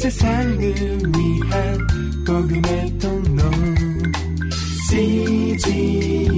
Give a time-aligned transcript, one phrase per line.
[0.00, 1.78] 세상을 위한
[2.26, 3.42] 복음의 통로
[4.88, 6.32] CGM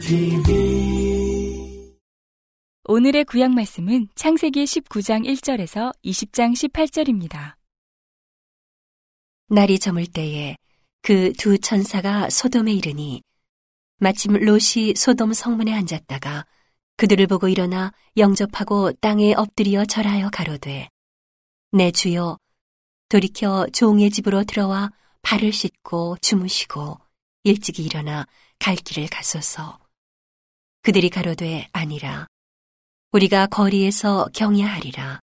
[0.00, 1.84] TV
[2.88, 7.56] 오늘의 구약 말씀은 창세기 19장 1절에서 20장 18절입니다.
[9.50, 10.56] 날이 저물 때에
[11.02, 13.22] 그 두 천사가 소돔에 이르니
[13.98, 16.46] 마침 롯이 소돔 성문에 앉았다가
[16.96, 20.88] 그들을 보고 일어나 영접하고 땅에 엎드려 절하여 가로되
[21.72, 22.38] 내 주여
[23.08, 24.90] 돌이켜 종의 집으로 들어와
[25.22, 26.98] 발을 씻고 주무시고
[27.44, 28.26] 일찍이 일어나
[28.58, 29.78] 갈 길을 가소서.
[30.82, 32.26] 그들이 가로되 아니라
[33.12, 35.20] 우리가 거리에서 경야하리라.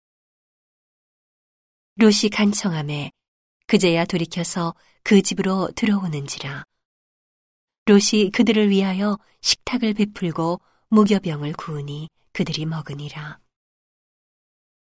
[1.98, 3.12] 롯이 간청함에
[3.68, 6.64] 그제야 돌이켜서 그 집으로 들어오는지라.
[7.86, 13.40] 롯이 그들을 위하여 식탁을 베풀고 무교병을 구우니 그들이 먹으니라.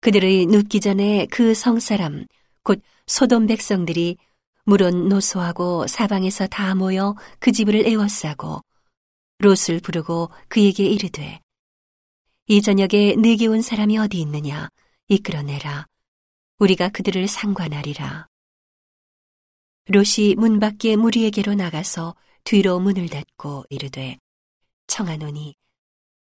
[0.02, 2.26] 그들의 눕기 전에 그 성사람,
[2.64, 4.18] 곧 소돔 백성들이
[4.64, 8.62] 물론 노소하고 사방에서 다 모여 그 집을 에워싸고
[9.40, 11.40] 롯을 부르고 그에게 이르되
[12.48, 14.70] 이 저녁에 네게 온 사람이 어디 있느냐?
[15.08, 15.88] 이끌어내라.
[16.60, 18.28] 우리가 그들을 상관하리라.
[19.88, 24.18] 롯이 문 밖에 무리에게로 나가서 뒤로 문을 닫고 이르되
[24.88, 25.56] 청하노니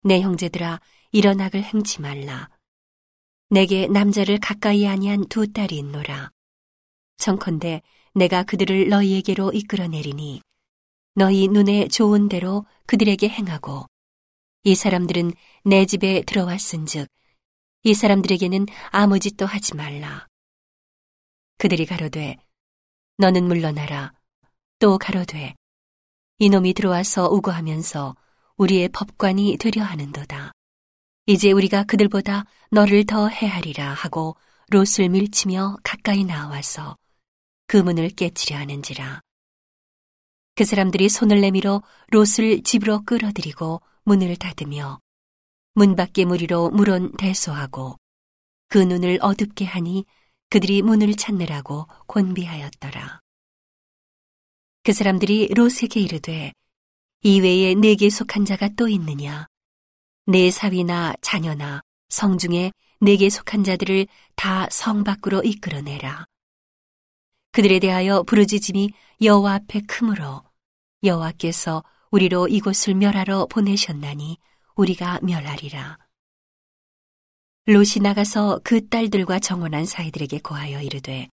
[0.03, 0.79] 내 형제들아
[1.11, 2.49] 일어나글 행치 말라
[3.49, 6.31] 내게 남자를 가까이 아니한 두 딸이 있노라.
[7.17, 7.81] 청컨대
[8.13, 10.41] 내가 그들을 너희에게로 이끌어내리니
[11.15, 13.85] 너희 눈에 좋은 대로 그들에게 행하고
[14.63, 15.31] 이 사람들은
[15.63, 17.07] 내 집에 들어왔은즉
[17.83, 20.27] 이 사람들에게는 아무 짓도 하지 말라.
[21.57, 22.35] 그들이 가로되
[23.17, 24.13] 너는 물러나라.
[24.79, 25.55] 또 가로되
[26.39, 28.15] 이놈이 들어와서 우고하면서
[28.57, 30.51] 우리의 법관이 되려 하는도다.
[31.29, 34.37] 이제 우리가 그들보다 너를 더 해하리라 하고
[34.69, 36.95] 롯을 밀치며 가까이 나와서
[37.67, 39.19] 그 문을 깨치려 하는지라.
[40.55, 44.99] 그 사람들이 손을 내밀어 롯을 집으로 끌어들이고 문을 닫으며
[45.73, 47.97] 문 밖에 무리로 물론 대소하고
[48.69, 50.05] 그 눈을 어둡게 하니
[50.49, 53.19] 그들이 문을 찾느라고 곤비하였더라.
[54.83, 56.53] 그 사람들이 롯에게 이르되
[57.21, 59.47] 이외에 내게 속한 자가 또 있느냐
[60.29, 66.25] 내 사위나 자녀나 성 중에 내게 속한 자들을 다 성 밖으로 이끌어내라.
[67.53, 70.43] 그들에 대하여 부르짖음이 여호와 앞에 크므로
[71.03, 74.37] 여호와께서 우리로 이곳을 멸하러 보내셨나니
[74.75, 75.97] 우리가 멸하리라.
[77.67, 81.29] 롯이 나가서 그 딸들과 정원한 사이들에게 고하여 이르되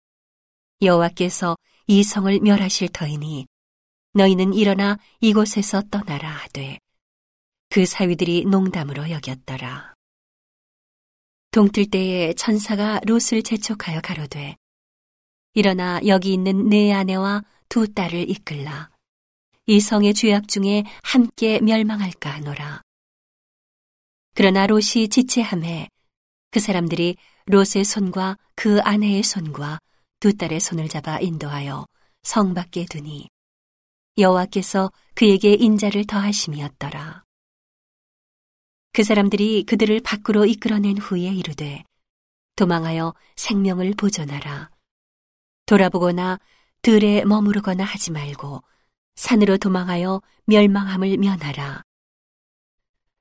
[0.82, 3.46] 여호와께서 이 성을 멸하실 터이니
[4.14, 6.80] 너희는 일어나 이곳에서 떠나라 하되
[7.69, 9.94] 그 사위들이 농담으로 여겼더라.
[11.52, 14.56] 동틀 때에 천사가 롯을 재촉하여 가로되
[15.53, 18.90] 일어나 여기 있는 내 아내와 두 딸을 이끌라.
[19.68, 22.81] 이 성의 죄악 중에 함께 멸망할까 하노라.
[24.34, 25.90] 그러나 롯이 지체함에
[26.52, 29.79] 그 사람들이 롯의 손과 그 아내의 손과
[30.19, 31.85] 두 딸의 손을 잡아 인도하여
[32.24, 33.28] 성 밖에 두니
[34.18, 37.24] 여호와께서 그에게 인자를 더하심이었더라.
[38.92, 41.84] 그 사람들이 그들을 밖으로 이끌어낸 후에 이르되
[42.56, 44.70] 도망하여 생명을 보존하라.
[45.66, 46.40] 돌아보거나
[46.82, 48.64] 들에 머무르거나 하지 말고
[49.16, 51.84] 산으로 도망하여 멸망함을 면하라.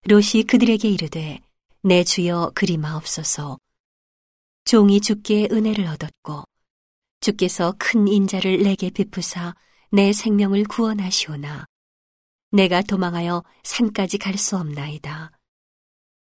[0.04, 1.40] 롯이 그들에게 이르되
[1.82, 3.58] 내 주여 그리마옵소서.
[4.64, 6.44] 종이 주께 은혜를 얻었고
[7.20, 9.54] 주께서 큰 인자를 내게 베푸사
[9.90, 11.66] 내 생명을 구원하시오나
[12.52, 15.37] 내가 도망하여 산까지 갈 수 없나이다.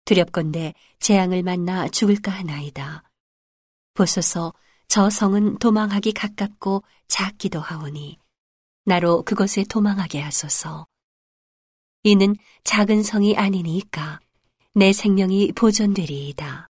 [0.08, 3.02] 두렵건대 재앙을 만나 죽을까 하나이다.
[3.92, 4.54] 보소서
[4.88, 8.18] 저 성은 도망하기 가깝고 작기도 하오니
[8.86, 10.86] 나로 그것에 도망하게 하소서.
[12.04, 14.18] 이는 작은 성이 아니니까
[14.72, 16.68] 내 생명이 보존되리이다.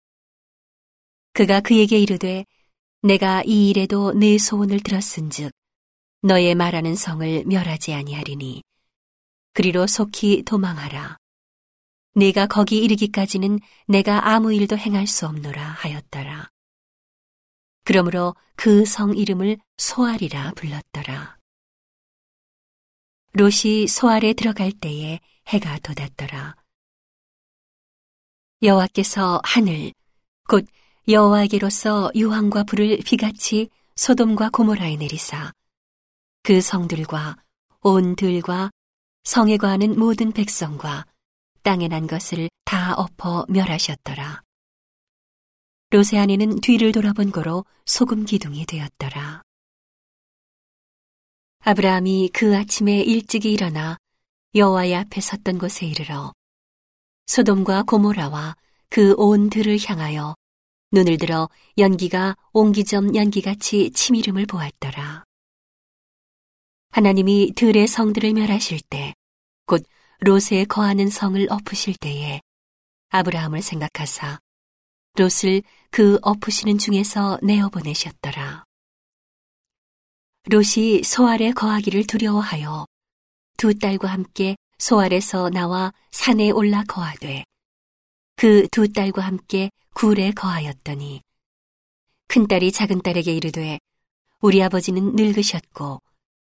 [1.33, 2.45] 그가 그에게 이르되
[3.01, 5.51] 내가 이 일에도 내 소원을 들었은즉
[6.21, 8.61] 너의 말하는 성을 멸하지 아니하리니
[9.53, 11.22] 그리로 속히 도망하라.
[12.15, 16.49] 네가 거기 이르기까지는 내가 아무 일도 행할 수 없노라 하였더라.
[17.83, 21.37] 그러므로 그 성 이름을 소알이라 불렀더라.
[23.33, 26.55] 롯이 소알에 들어갈 때에 해가 돋았더라.
[28.61, 29.91] 여호와께서 하늘
[30.47, 30.65] 곧
[31.07, 35.51] 여호와에게로서 유황과 불을 비같이 소돔과 고모라에 내리사
[36.43, 37.37] 그 성들과
[37.81, 38.71] 온 들과
[39.23, 41.05] 성에 거하는 모든 백성과
[41.63, 44.41] 땅에 난 것을 다 엎어 멸하셨더라.
[45.91, 49.41] 롯의 아내는 뒤를 돌아본 거로 소금 기둥이 되었더라.
[51.59, 53.97] 아브라함이 그 아침에 일찍이 일어나
[54.55, 56.33] 여호와의 앞에 섰던 곳에 이르러
[57.27, 58.55] 소돔과 고모라와
[58.89, 60.35] 그 온 들을 향하여
[60.91, 65.23] 눈을 들어 연기가 옹기점 연기같이 치미름을 보았더라.
[66.91, 69.15] 하나님이 들의 성들을 멸하실 때,
[69.65, 69.83] 곧
[70.19, 72.41] 롯에 거하는 성을 엎으실 때에
[73.09, 74.39] 아브라함을 생각하사
[75.15, 75.61] 롯을
[75.91, 78.63] 그 엎으시는 중에서 내어 보내셨더라.
[80.49, 82.85] 롯이 소알에 거하기를 두려워하여
[83.57, 87.43] 두 딸과 함께 소알에서 나와 산에 올라 거하되
[88.35, 91.21] 그 두 딸과 함께 굴에 거하였더니
[92.27, 93.79] 큰 딸이 작은 딸에게 이르되
[94.41, 96.01] 우리 아버지는 늙으셨고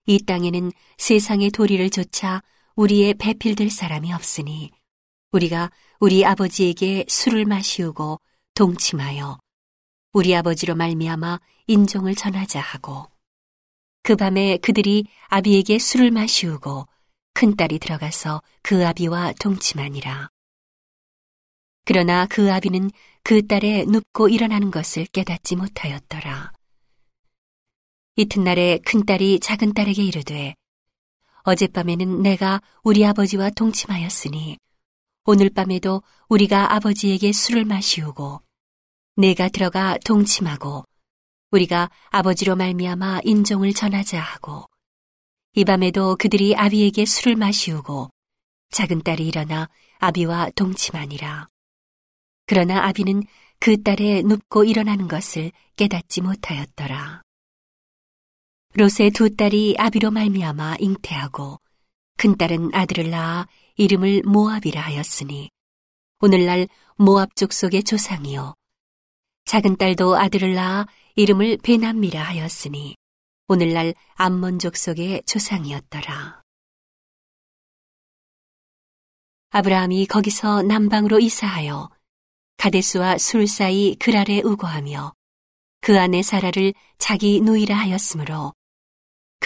[0.06, 2.42] 이 땅에는 세상의 도리를 조차
[2.76, 4.70] 우리의 배필될 사람이 없으니
[5.32, 8.20] 우리가 우리 아버지에게 술을 마시우고
[8.54, 9.38] 동침하여
[10.12, 13.06] 우리 아버지로 말미암아 인종을 전하자 하고
[14.02, 16.86] 그 밤에 그들이 아비에게 술을 마시우고
[17.32, 20.28] 큰 딸이 들어가서 그 아비와 동침하니라.
[21.84, 22.90] 그러나 그 아비는
[23.22, 26.52] 그 딸의 눕고 일어나는 것을 깨닫지 못하였더라.
[28.16, 30.54] 이튿날에 큰 딸이 작은 딸에게 이르되
[31.46, 34.58] 어젯밤에는 내가 우리 아버지와 동침하였으니
[35.24, 38.42] 오늘 밤에도 우리가 아버지에게 술을 마시우고
[39.14, 40.84] 내가 들어가 동침하고
[41.52, 44.66] 우리가 아버지로 말미암아 인종을 전하자 하고
[45.54, 48.10] 이 밤에도 그들이 아비에게 술을 마시우고
[48.70, 51.46] 작은 딸이 일어나 아비와 동침하니라.
[52.46, 53.22] 그러나 아비는
[53.60, 57.25] 그 딸의 눕고 일어나는 것을 깨닫지 못하였더라.
[58.78, 61.58] 롯의 두 딸이 아비로 말미암아 잉태하고
[62.18, 65.48] 큰 딸은 아들을 낳아 이름을 모압이라 하였으니
[66.20, 68.54] 오늘날 모압 족속의 조상이요
[69.46, 72.96] 작은 딸도 아들을 낳아 이름을 베남미라 하였으니
[73.48, 76.42] 오늘날 암몬 족속의 조상이었더라.
[79.52, 81.88] 아브라함이 거기서 남방으로 이사하여
[82.58, 85.14] 가데스와 술 사이 그랄에 우거하며
[85.80, 88.52] 그 안에 사라를 자기 누이라 하였으므로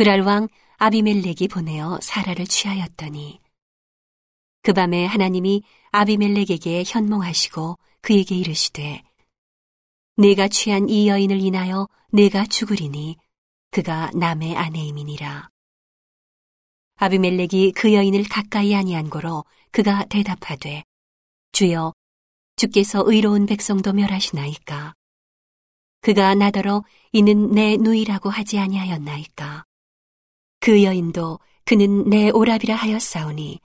[0.01, 0.49] 그랄 왕
[0.79, 3.39] 아비멜렉이 보내어 사라를 취하였더니
[4.63, 9.03] 그 밤에 하나님이 아비멜렉에게 현몽하시고 그에게 이르시되
[10.17, 13.19] 내가 취한 이 여인을 인하여 내가 죽으리니
[13.73, 15.51] 그가 남의 아내임이니라.
[16.97, 20.83] 아비멜렉이 그 여인을 가까이 아니한 고로 그가 대답하되
[21.53, 21.93] 주여
[22.57, 24.95] 주께서 의로운 백성도 멸하시나이까.
[26.01, 29.67] 그가 나더러 이는 내 누이라고 하지 아니하였나이까.
[30.61, 33.61] 그 여인도 그는 내 오랍이라 하였사오니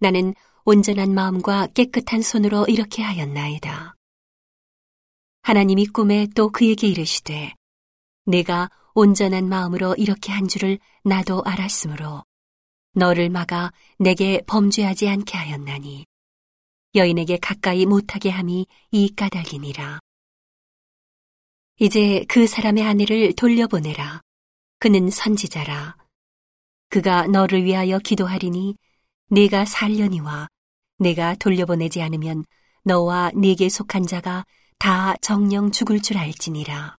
[0.00, 0.34] 나는
[0.64, 3.94] 온전한 마음과 깨끗한 손으로 이렇게 하였나이다.
[5.42, 7.54] 하나님이 꿈에 또 그에게 이르시되
[8.26, 12.24] 내가 온전한 마음으로 이렇게 한 줄을 나도 알았으므로
[12.94, 16.06] 너를 막아 내게 범죄하지 않게 하였나니
[16.94, 20.00] 여인에게 가까이 못하게 함이 이 까닭이니라.
[21.80, 24.22] 이제 그 사람의 아내를 돌려보내라.
[24.78, 26.03] 그는 선지자라.
[26.94, 28.76] 그가 너를 위하여 기도하리니
[29.30, 30.46] 네가 살려니와
[31.00, 32.44] 내가 돌려보내지 않으면
[32.84, 34.44] 너와 네게 속한 자가
[34.78, 36.94] 다 정령 죽을 줄 알지니라.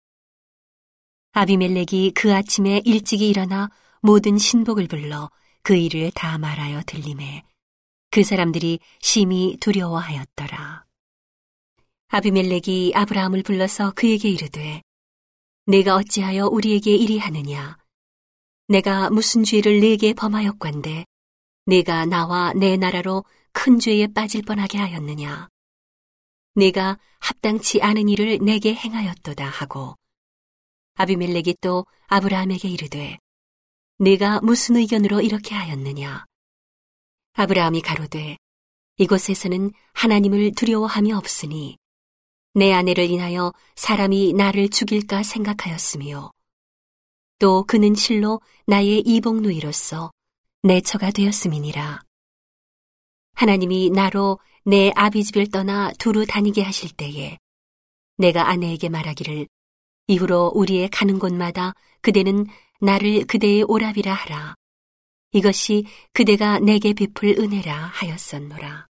[1.30, 5.30] 아비멜렉이 그 아침에 일찍이 일어나 모든 신복을 불러
[5.62, 7.44] 그 일을 다 말하여 들림에
[8.10, 10.86] 그 사람들이 심히 두려워하였더라.
[12.08, 14.82] 아비멜렉이 아브라함을 불러서 그에게 이르되
[15.66, 17.83] 내가 어찌하여 우리에게 이리 하느냐
[18.66, 21.04] 내가 무슨 죄를 내게 범하였건데
[21.66, 25.48] 내가 나와 내 나라로 큰 죄에 빠질 뻔하게 하였느냐?
[26.54, 29.96] 내가 합당치 않은 일을 내게 행하였도다 하고
[30.94, 33.18] 아비멜렉이 또 아브라함에게 이르되
[33.98, 36.24] 내가 무슨 의견으로 이렇게 하였느냐?
[37.34, 38.38] 아브라함이 가로되
[38.96, 41.76] 이곳에서는 하나님을 두려워함이 없으니
[42.54, 46.33] 내 아내를 인하여 사람이 나를 죽일까 생각하였으며
[47.38, 50.10] 또 그는 실로 나의 이복누이로서
[50.62, 52.00] 내 처가 되었음이니라.
[53.34, 57.38] 하나님이 나로 내 아비 집을 떠나 두루 다니게 하실 때에
[58.16, 59.46] 내가 아내에게 말하기를
[60.06, 62.46] 이후로 우리의 가는 곳마다 그대는
[62.80, 64.54] 나를 그대의 오랍이라 하라.
[65.32, 68.86] 이것이 그대가 내게 베풀 은혜라 하였었노라.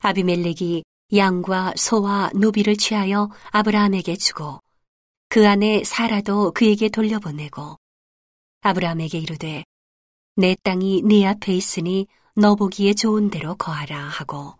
[0.00, 0.82] 아비멜렉이
[1.14, 4.60] 양과 소와 노비를 취하여 아브라함에게 주고
[5.28, 7.76] 그 안에 사라도 그에게 돌려보내고
[8.62, 9.64] 아브라함에게 이르되
[10.36, 14.54] 내 땅이 네 앞에 있으니 너 보기에 좋은 대로 거하라 하고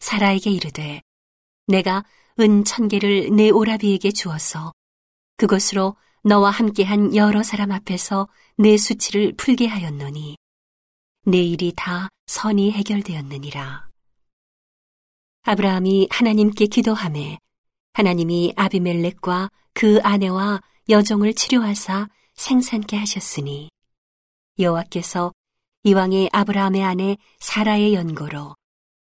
[0.00, 1.00] 사라에게 이르되
[1.66, 2.04] 내가
[2.40, 4.72] 은 천 개를 내 오라비에게 주어서
[5.36, 10.36] 그것으로 너와 함께한 여러 사람 앞에서 내 수치를 풀게 하였노니
[11.26, 13.88] 내 일이 다 선이 해결되었느니라.
[15.42, 17.38] 아브라함이 하나님께 기도함에
[17.94, 23.70] 하나님이 아비멜렉과 그 아내와 여종을 치료하사 생산케 하셨으니
[24.58, 25.32] 여호와께서
[25.84, 28.56] 이왕의 아브라함의 아내 사라의 연고로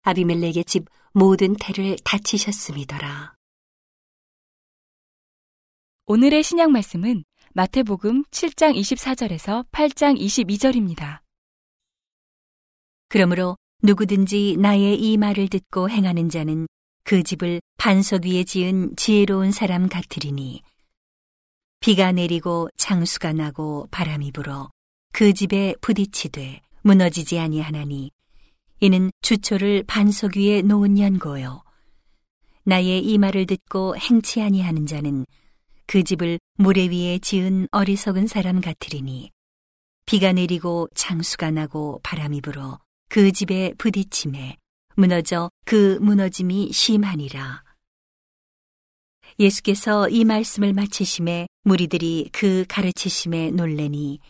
[0.02, 3.34] 아비멜렉의 집 모든 태를 다치셨음이더라.
[6.06, 11.20] 오늘의 신약 말씀은 마태복음 7장 24절에서 8장 22절입니다.
[13.08, 16.66] 그러므로 누구든지 나의 이 말을 듣고 행하는 자는
[17.10, 20.62] 그 집을 반석 위에 지은 지혜로운 사람 같으리니
[21.80, 24.70] 비가 내리고 장수가 나고 바람이 불어
[25.12, 28.12] 그 집에 부딪히되 무너지지 아니하나니
[28.78, 31.64] 이는 주초를 반석 위에 놓은 연고요.
[32.62, 35.26] 나의 이 말을 듣고 행치 아니하는 자는
[35.86, 39.32] 그 집을 모래 위에 지은 어리석은 사람 같으리니
[40.06, 44.59] 비가 내리고 장수가 나고 바람이 불어 그 집에 부딪힘에
[45.00, 47.64] 무너져 그 무너짐이 심하니라.
[49.38, 54.20] 예수께서 이 말씀을 마치심에 무리들이 그 가르치심에 놀래니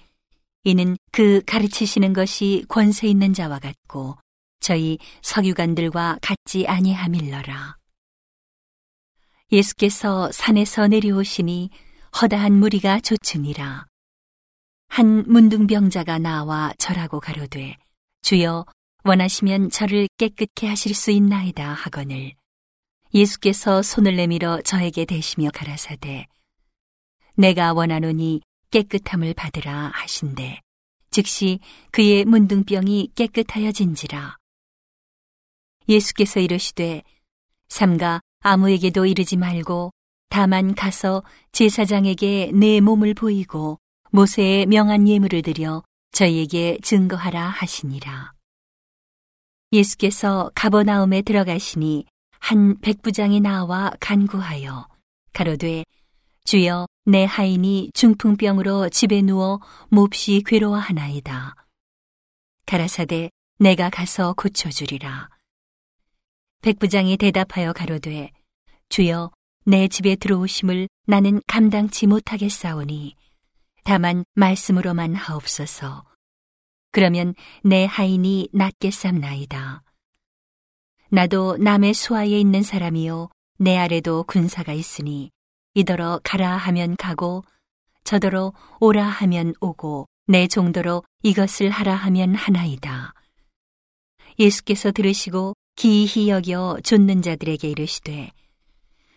[0.63, 4.17] 이는 그 가르치시는 것이 권세 있는 자와 같고
[4.61, 7.77] 저희 석유관들과 같지 아니함일러라.
[9.51, 11.71] 예수께서 산에서 내려오시니
[12.23, 13.87] 허다한 무리가 조추니라.
[14.87, 17.77] 한 문둥병자가 나와 절하고 가로되
[18.23, 18.67] 주여
[19.05, 22.35] 원하시면 저를 깨끗게 하실 수 있나이다 하거늘.
[23.15, 26.27] 예수께서 손을 내밀어 저에게 대시며 가라사대
[27.35, 30.61] 내가 원하노니 깨끗함을 받으라 하신대.
[31.11, 31.59] 즉시
[31.91, 34.37] 그의 문둥병이 깨끗하여진지라.
[35.89, 37.03] 예수께서 이르시되
[37.69, 39.93] 삼가 아무에게도 이르지 말고
[40.29, 43.79] 다만 가서 제사장에게 내 몸을 보이고
[44.13, 48.33] 모세의 명한 예물을 드려 저희에게 증거하라 하시니라.
[49.73, 52.05] 예수께서 가버나움에 들어가시니
[52.39, 54.89] 한 백부장이 나와 간구하여
[55.33, 55.85] 가로되
[56.45, 61.55] 주여 내 하인이 중풍병으로 집에 누워 몹시 괴로워하나이다.
[62.67, 65.29] 가라사대 내가 가서 고쳐주리라.
[66.63, 68.31] 백부장이 대답하여 가로되
[68.89, 69.31] 주여
[69.65, 73.15] 내 집에 들어오심을 나는 감당치 못하겠사오니
[73.85, 76.10] 다만 말씀으로만 하옵소서.
[76.93, 79.83] 그러면 내 하인이 낫게 쌈나이다.
[81.11, 83.29] 나도 남의 수하에 있는 사람이요
[83.59, 85.31] 내 아래도 군사가 있으니
[85.75, 87.45] 이더러 가라 하면 가고
[88.05, 93.13] 저더러 오라 하면 오고 내 정도로 이것을 하라 하면 하나이다.
[94.39, 98.31] 예수께서 들으시고 기이히 여겨 좇는 자들에게 이르시되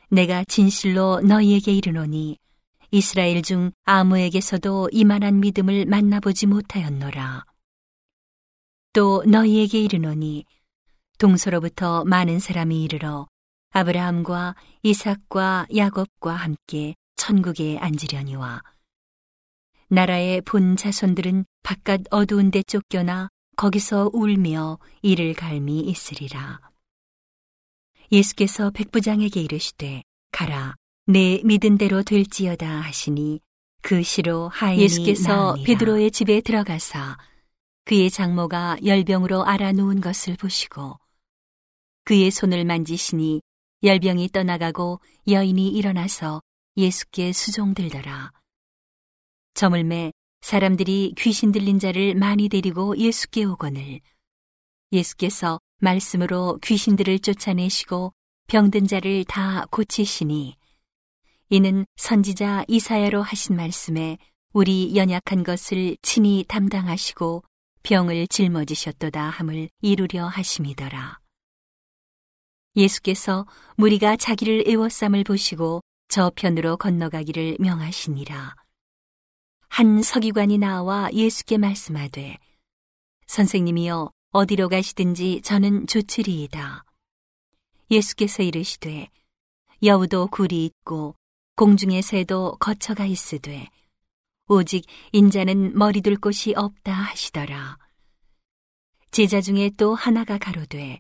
[0.10, 2.38] 내가 진실로 너희에게 이르노니
[2.92, 7.46] 이스라엘 중 아무에게서도 이만한 믿음을 만나보지 못하였노라.
[8.94, 10.46] 또 너희에게 이르노니
[11.18, 13.28] 동서로부터 많은 사람이 이르러
[13.72, 18.62] 아브라함과 이삭과 야곱과 함께 천국에 앉으려니와
[19.88, 26.60] 나라의 본 자손들은 바깥 어두운 데 쫓겨나 거기서 울며 이를 갈미 있으리라.
[28.12, 30.76] 예수께서 백부장에게 이르시되 가라
[31.08, 33.40] 내 믿은 대로 될지어다 하시니
[33.82, 35.66] 그 시로 하인이 예수께서 나으니라.
[35.66, 37.18] 베드로의 집에 들어가사
[37.86, 40.98] 그의 장모가 열병으로 알아놓은 것을 보시고
[42.06, 43.42] 그의 손을 만지시니
[43.84, 46.42] 열병이 떠나가고 여인이 일어나서
[46.78, 48.32] 예수께 수종들더라.
[49.54, 50.12] 저물매
[50.42, 54.00] 사람들이 귀신 들린 자를 많이 데리고 예수께 오거늘
[54.92, 58.14] 예수께서 말씀으로 귀신들을 쫓아내시고
[58.48, 60.56] 병든 자를 다 고치시니
[61.50, 64.18] 이는 선지자 이사야로 하신 말씀에
[64.54, 67.44] 우리 연약한 것을 친히 담당하시고
[67.84, 71.20] 병을 짊어지셨도다 함을 이루려 하심이더라.
[72.78, 78.56] 예수께서 무리가 자기를 애워쌈을 보시고 저편으로 건너가기를 명하시니라.
[79.68, 82.38] 한 서기관이 나와 예수께 말씀하되
[83.28, 86.86] 선생님이여 어디로 가시든지 저는 좋으리이다.
[87.92, 89.10] 예수께서 이르시되
[89.84, 91.16] 여우도 굴이 있고
[91.58, 93.68] 공중의 새도 거처가 있으되
[94.48, 97.78] 오직 인자는 머리 둘 곳이 없다 하시더라.
[99.12, 101.00] 제자 중에 또 하나가 가로되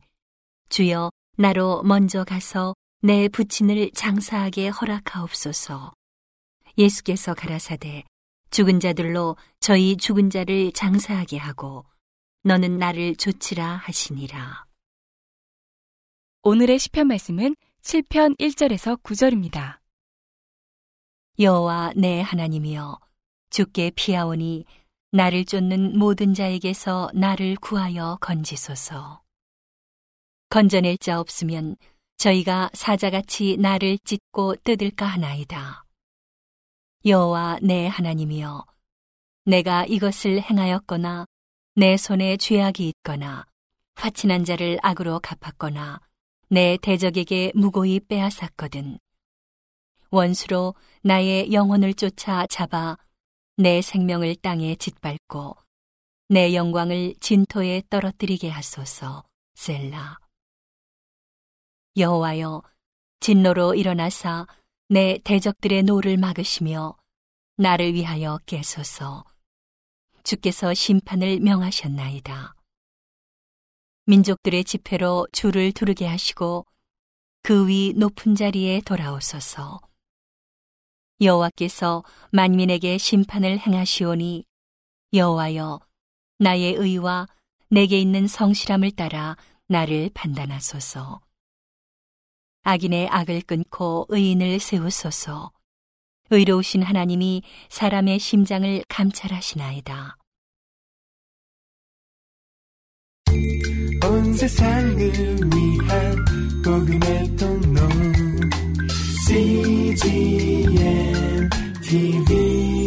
[0.70, 5.94] 주여 나로 먼저 가서 내 부친을 장사하게 허락하옵소서.
[6.78, 8.04] 예수께서 가라사대
[8.50, 11.86] 죽은 자들로 저희 죽은 자를 장사하게 하고
[12.44, 14.66] 너는 나를 조치라 하시니라.
[16.44, 19.80] 오늘의 시편 말씀은 7편 1절에서 9절입니다.
[21.40, 23.00] 여호와 내 하나님이여
[23.54, 24.66] 주께 피하오니
[25.12, 29.22] 나를 쫓는 모든 자에게서 나를 구하여 건지소서.
[30.50, 31.76] 건져낼 자 없으면
[32.18, 35.86] 저희가 사자같이 나를 찢고 뜯을까 하나이다.
[37.06, 38.66] 여호와 내 하나님이여
[39.46, 41.26] 내가 이것을 행하였거나
[41.76, 43.46] 내 손에 죄악이 있거나
[43.94, 46.02] 화친한 자를 악으로 갚았거나
[46.50, 48.98] 내 대적에게 무고히 빼앗았거든.
[50.10, 52.98] 원수로 나의 영혼을 쫓아 잡아
[53.56, 55.56] 내 생명을 땅에 짓밟고
[56.30, 59.24] 내 영광을 진토에 떨어뜨리게 하소서.
[59.54, 60.18] 셀라.
[61.96, 62.64] 여호와여
[63.20, 64.48] 진노로 일어나사
[64.90, 66.98] 내 대적들의 노를 막으시며
[67.58, 69.24] 나를 위하여 깨소서.
[70.24, 72.56] 주께서 심판을 명하셨나이다.
[74.08, 76.66] 민족들의 집회로 주를 두르게 하시고
[77.44, 79.80] 그 위 높은 자리에 돌아오소서.
[81.22, 84.46] 여호와께서 만민에게 심판을 행하시오니
[85.14, 85.80] 여호와여
[86.40, 87.28] 나의 의와
[87.70, 91.22] 내게 있는 성실함을 따라 나를 판단하소서.
[92.64, 95.52] 악인의 악을 끊고 의인을 세우소서.
[96.30, 100.18] 의로우신 하나님이 사람의 심장을 감찰하시나이다.
[104.06, 106.26] 온 세상을 위한
[106.64, 107.63] 복음의 통로
[109.24, 110.68] CGM
[111.80, 112.83] TV